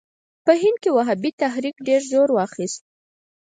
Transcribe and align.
په 0.45 0.51
هند 0.61 0.77
کې 0.83 0.89
وهابي 0.97 1.31
تحریک 1.41 1.75
ډېر 1.87 2.01
زور 2.11 2.29
واخیست. 2.33 2.81